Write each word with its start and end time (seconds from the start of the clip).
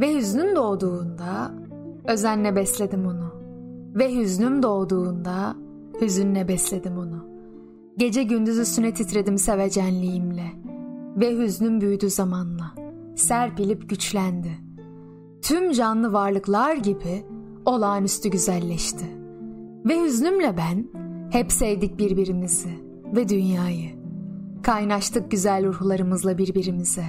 Ve 0.00 0.16
hüznün 0.16 0.56
doğduğunda 0.56 1.54
özenle 2.04 2.56
besledim 2.56 3.06
onu. 3.06 3.34
Ve 3.94 4.14
hüznüm 4.14 4.62
doğduğunda 4.62 5.56
hüzünle 6.00 6.48
besledim 6.48 6.98
onu. 6.98 7.24
Gece 7.98 8.22
gündüz 8.22 8.58
üstüne 8.58 8.94
titredim 8.94 9.38
sevecenliğimle. 9.38 10.52
Ve 11.16 11.38
hüznüm 11.38 11.80
büyüdü 11.80 12.10
zamanla. 12.10 12.74
Serpilip 13.16 13.88
güçlendi. 13.88 14.58
Tüm 15.42 15.72
canlı 15.72 16.12
varlıklar 16.12 16.74
gibi 16.74 17.24
olağanüstü 17.64 18.28
güzelleşti. 18.28 19.06
Ve 19.84 20.04
hüznümle 20.04 20.56
ben 20.56 20.88
hep 21.30 21.52
sevdik 21.52 21.98
birbirimizi 21.98 22.70
ve 23.16 23.28
dünyayı. 23.28 23.90
Kaynaştık 24.62 25.30
güzel 25.30 25.66
ruhlarımızla 25.66 26.38
birbirimize 26.38 27.04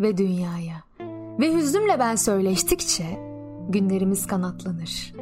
ve 0.00 0.16
dünyaya. 0.16 0.91
Ve 1.40 1.54
hüznümle 1.54 1.98
ben 1.98 2.16
söyleştikçe 2.16 3.04
günlerimiz 3.68 4.26
kanatlanır. 4.26 5.14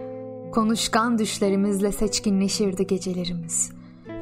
Konuşkan 0.53 1.19
düşlerimizle 1.19 1.93
seçkinleşirdi 1.93 2.87
gecelerimiz. 2.87 3.73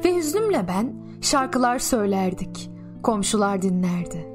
Ve 0.05 0.15
hüznümle 0.15 0.65
ben 0.67 0.93
şarkılar 1.21 1.79
söylerdik. 1.79 2.71
Komşular 3.03 3.61
dinlerdi. 3.61 4.27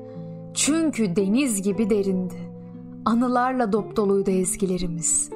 Çünkü 0.54 1.16
deniz 1.16 1.62
gibi 1.62 1.90
derindi. 1.90 2.34
Anılarla 3.04 3.72
dop 3.72 3.96
doluydu 3.96 4.30
ezgilerimiz. 4.30 5.30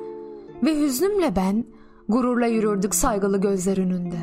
Ve 0.62 0.80
hüznümle 0.80 1.36
ben 1.36 1.64
gururla 2.08 2.46
yürürdük 2.46 2.94
saygılı 2.94 3.40
gözler 3.40 3.78
önünde. 3.78 4.18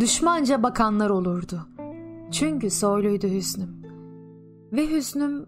Düşmanca 0.00 0.62
bakanlar 0.62 1.10
olurdu. 1.10 1.68
Çünkü 2.30 2.70
soyluydu 2.70 3.26
hüznüm. 3.26 3.76
Ve 4.72 4.90
hüznüm 4.90 5.46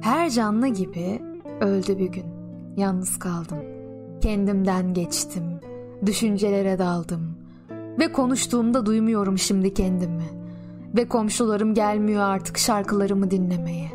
her 0.00 0.30
canlı 0.30 0.68
gibi 0.68 1.22
öldü 1.60 1.98
bir 1.98 2.08
gün. 2.08 2.24
Yalnız 2.76 3.18
kaldım. 3.18 3.58
Kendimden 4.20 4.94
geçtim. 4.94 5.42
Düşüncelere 6.06 6.78
daldım. 6.78 7.36
Ve 7.70 8.12
konuştuğumda 8.12 8.86
duymuyorum 8.86 9.38
şimdi 9.38 9.74
kendimi. 9.74 10.24
Ve 10.96 11.08
komşularım 11.08 11.74
gelmiyor 11.74 12.22
artık 12.22 12.58
şarkılarımı 12.58 13.30
dinlemeye. 13.30 13.88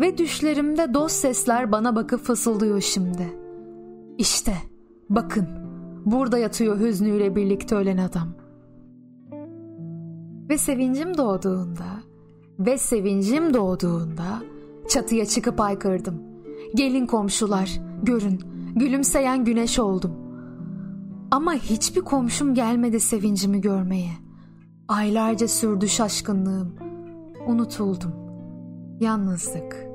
Ve 0.00 0.18
düşlerimde 0.18 0.94
dost 0.94 1.16
sesler 1.16 1.72
bana 1.72 1.96
bakıp 1.96 2.20
fısıldıyor 2.20 2.80
şimdi. 2.80 3.32
İşte 4.18 4.52
bakın 5.10 5.48
burada 6.06 6.38
yatıyor 6.38 6.80
hüznüyle 6.80 7.36
birlikte 7.36 7.74
ölen 7.74 7.98
adam. 7.98 8.28
Ve 10.48 10.58
sevincim 10.58 11.18
doğduğunda 11.18 12.02
ve 12.58 12.78
sevincim 12.78 13.54
doğduğunda 13.54 14.42
çatıya 14.90 15.26
çıkıp 15.26 15.60
aykırdım. 15.60 16.22
Gelin 16.74 17.06
komşular 17.06 17.80
görün 18.02 18.40
gülümseyen 18.76 19.44
güneş 19.44 19.78
oldum. 19.78 20.12
Ama 21.30 21.54
hiçbir 21.54 22.00
komşum 22.00 22.54
gelmedi 22.54 23.00
sevincimi 23.00 23.60
görmeye. 23.60 24.12
Aylarca 24.88 25.48
sürdü 25.48 25.88
şaşkınlığım. 25.88 26.74
Unutuldum. 27.46 28.12
Yalnızlık. 29.00 29.86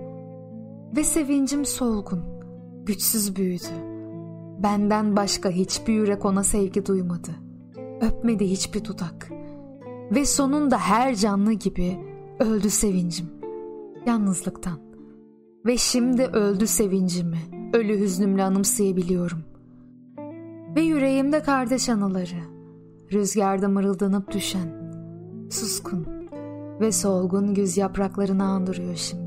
Ve 0.95 1.03
sevincim 1.03 1.65
solgun, 1.65 2.21
güçsüz 2.85 3.35
büyüdü. 3.35 3.95
Benden 4.63 5.15
başka 5.15 5.49
hiçbir 5.49 5.93
yürek 5.93 6.25
ona 6.25 6.43
sevgi 6.43 6.85
duymadı. 6.85 7.31
Öpmedi 8.01 8.51
hiçbir 8.51 8.79
tutak. 8.79 9.31
Ve 10.11 10.25
sonunda 10.25 10.77
her 10.77 11.15
canlı 11.15 11.53
gibi 11.53 11.97
öldü 12.39 12.69
sevincim. 12.69 13.29
Yalnızlıktan. 14.05 14.84
Ve 15.65 15.77
şimdi 15.77 16.23
öldü 16.23 16.67
sevincimi. 16.67 17.37
Ölü 17.73 17.99
hüznümle 17.99 18.43
anımsayabiliyorum. 18.43 19.43
Ve 20.75 20.81
yüreğimde 20.81 21.43
kardeş 21.43 21.89
anıları. 21.89 22.41
Rüzgarda 23.13 23.67
mırıldanıp 23.67 24.31
düşen. 24.31 24.91
Suskun 25.51 26.07
ve 26.81 26.91
solgun 26.91 27.53
güz 27.53 27.77
yapraklarını 27.77 28.43
andırıyor 28.43 28.95
şimdi. 28.95 29.24